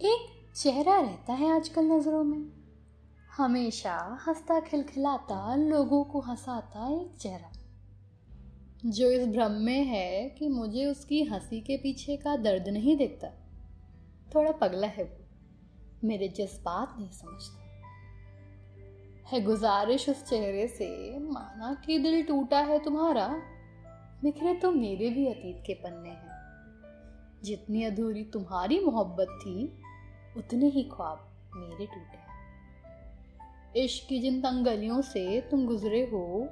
एक 0.00 0.52
चेहरा 0.56 1.00
रहता 1.00 1.32
है 1.32 1.56
आजकल 1.56 1.84
नज़रों 1.84 2.24
में। 2.24 2.52
हमेशा 3.36 4.24
हंसता, 4.28 4.60
खिलखिलाता, 4.60 5.54
लोगों 5.54 6.04
को 6.04 6.20
हंसाता 6.20 7.00
एक 7.00 7.16
चेहरा। 7.16 7.52
जो 8.86 9.10
इस 9.10 9.28
भ्रम 9.28 9.50
में 9.50 9.84
है 9.84 10.28
कि 10.28 10.48
मुझे 10.48 10.86
उसकी 10.86 11.22
हँसी 11.22 11.60
के 11.60 11.76
पीछे 11.76 12.16
का 12.16 12.36
दर्द 12.36 12.68
नहीं 12.68 12.96
दिखता, 12.96 13.28
थोड़ा 14.34 14.52
पगला 14.52 14.86
है 14.86 15.04
वो, 15.04 15.26
मेरे 16.04 16.28
जज्बात 16.28 16.94
नहीं 16.98 17.10
समझता। 17.10 17.64
है 19.26 19.42
गुजारिश 19.42 20.08
उस 20.08 20.24
चेहरे 20.24 20.68
से, 20.68 21.18
माना 21.18 21.82
कि 21.86 21.98
दिल 21.98 22.22
टूटा 22.22 22.60
है 22.60 22.84
तुम्हारा, 22.84 23.28
बिखरे 24.22 24.54
तो 24.54 24.70
मेरे 24.70 25.10
भी 25.10 25.26
अतीत 25.26 25.62
के 25.66 25.74
पन्ने 25.74 26.08
हैं। 26.08 26.26
जितनी 27.44 27.84
अधूरी 27.84 28.24
तुम्हारी 28.24 28.80
मोहब्बत 28.80 29.26
थी 29.40 29.82
उतने 30.38 30.66
ही 30.66 30.82
ख्वाब 30.82 31.26
मेरे 31.56 31.86
टूटे 31.86 32.24
इश्क 33.74 34.08
की 34.08 34.18
जिन 34.20 34.40
तंगलियों 34.40 35.00
से 35.02 35.40
तुम 35.40 35.66
गुजरे 35.66 36.00
हो, 36.12 36.48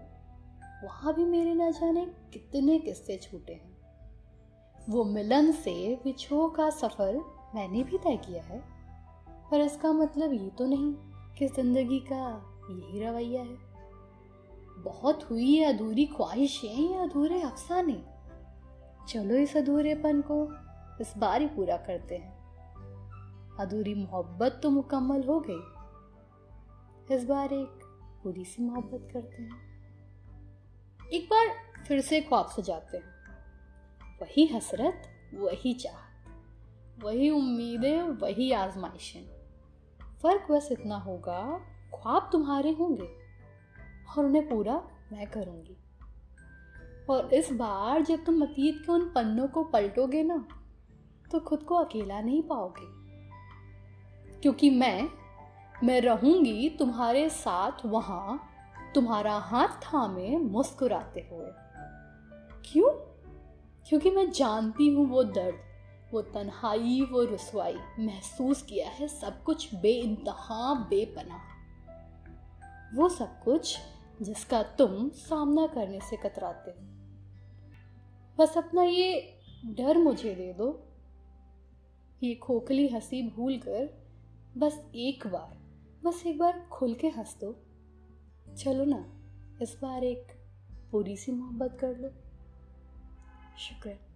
वहाँ 0.84 1.14
भी 1.14 1.24
मेरे 1.24 1.54
न 1.54 1.70
जाने 1.72 2.04
कितने 2.32 2.78
किस्से 2.78 3.16
छूटे 3.16 3.52
हैं। 3.52 3.72
वो 4.90 5.04
मिलन 5.04 5.50
से 5.52 5.94
विछो 6.04 6.48
का 6.48 6.68
सफ़र 6.70 7.16
मैंने 7.54 7.82
भी 7.82 7.98
तय 7.98 8.16
किया 8.16 8.42
है, 8.42 8.58
पर 9.50 9.60
इसका 9.60 9.92
मतलब 9.92 10.32
ये 10.32 10.50
तो 10.58 10.66
नहीं 10.66 10.92
कि 11.38 11.46
ज़िंदगी 11.46 11.98
का 12.00 12.26
यही 12.70 13.04
रवैया 13.04 13.42
है। 13.42 13.56
बहुत 14.84 15.30
हुई 15.30 15.54
है 15.54 15.72
अधूरी 15.72 16.06
ख्वाहिशें 16.06 16.92
या 16.92 17.02
अधूरे 17.02 17.40
अफसाने? 17.42 18.02
चलो 19.08 19.34
इस 19.34 19.56
अधूरेपन 19.56 20.20
को 20.30 20.44
इस 21.00 21.14
बार 21.18 21.40
ही 21.40 21.46
पूरा 21.46 21.76
करते 21.76 22.16
हैं। 22.16 22.33
अधूरी 23.60 23.94
मोहब्बत 23.94 24.60
तो 24.62 24.70
मुकम्मल 24.70 25.24
हो 25.24 25.44
गई। 25.50 25.62
इस 27.14 27.24
बार 27.24 27.52
एक 27.52 27.80
पूरी 28.24 28.44
सी 28.44 28.62
मोहब्बत 28.62 29.08
करते 29.12 29.42
हैं। 29.42 29.60
एक 31.12 31.24
बार 31.24 31.54
फिर 31.88 32.00
से 32.00 32.20
ख्वाब 32.20 32.46
सजाते 32.46 32.96
हैं। 32.96 33.14
वही 34.22 34.46
हसरत, 34.46 35.02
वही 35.34 35.74
चाहत, 35.74 37.04
वही 37.04 37.30
उम्मीदें, 37.30 38.02
वही 38.02 38.52
आजमाइशें। 38.52 39.26
फ़र्क 40.22 40.52
बस 40.52 40.68
इतना 40.72 40.96
होगा, 40.96 41.58
ख्वाब 41.94 42.28
तुम्हारे 42.32 42.72
होंगे 42.72 43.16
और 44.18 44.24
उन्हें 44.24 44.48
पूरा 44.48 44.88
मैं 45.12 45.30
करूँगी। 45.30 45.76
और 47.10 47.34
इस 47.34 47.52
बार 47.52 48.02
जब 48.02 48.24
तुम 48.24 48.42
अतीत 48.42 48.82
के 48.86 48.92
उन 48.92 49.08
पन्नों 49.08 49.48
को 49.48 49.64
पलटोगे 49.64 50.22
ना 50.22 50.48
तो 51.32 51.40
खुद 51.40 51.62
को 51.62 51.74
अकेला 51.74 52.20
नहीं 52.20 52.42
पाओगे। 52.42 53.03
क्योंकि 54.44 54.70
मैं 54.70 55.08
मैं 55.84 56.00
रहूँगी 56.00 56.68
तुम्हारे 56.68 57.30
साथ 57.30 57.72
वहाँ, 57.86 58.48
तुम्हारा 58.94 59.38
हाथ 59.38 59.68
थामे 59.68 60.36
मुस्कुराते 60.36 61.28
हुए। 61.32 61.46
क्यों? 62.72 62.90
क्योंकि 63.88 64.10
मैं 64.10 64.30
जानती 64.30 64.88
हूँ 64.88 65.06
वो 65.06 65.24
दर्द, 65.24 65.54
वो 66.14 66.22
तन्हाई, 66.22 67.08
वो 67.12 67.22
रसवाई, 67.22 67.76
महसूस 67.98 68.62
किया 68.62 68.88
है 68.88 69.08
सब 69.08 69.42
कुछ 69.42 69.74
बे 69.74 69.92
इंतहा 69.92 70.74
बेपना 70.74 71.40
वो 72.94 73.08
सब 73.08 73.42
कुछ 73.42 73.78
जिसका 74.22 74.62
तुम 74.62 75.08
सामना 75.08 75.66
करने 75.66 76.00
से 76.00 76.16
कतराते 76.16 76.70
हो। 76.70 76.76
बस 78.38 78.58
अपना 78.58 78.82
ये 78.82 79.38
डर 79.66 79.98
मुझे 79.98 80.34
दे 80.34 80.52
दो। 80.52 80.86
ये 82.22 82.34
खोखली 82.34 82.88
हँसी 82.88 83.30
भूल 83.30 83.56
कर 83.56 84.03
बस 84.56 84.90
एक 84.94 85.26
बार, 85.26 85.56
बस 86.04 86.26
एक 86.26 86.38
बार 86.38 86.68
खुल 86.72 86.94
के 86.94 87.08
हंस 87.08 87.36
दो। 87.40 87.52
चलो 88.54 88.84
ना, 88.84 89.04
इस 89.62 89.78
बार 89.82 90.04
एक 90.04 90.32
पूरी 90.92 91.16
सी 91.16 91.32
मोहब्बत 91.32 91.78
कर 91.80 91.96
लो। 91.96 92.10
शुक्र 93.58 94.13